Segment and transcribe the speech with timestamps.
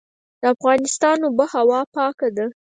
[0.41, 2.45] د افغانستان اوبه هوا پاکه ده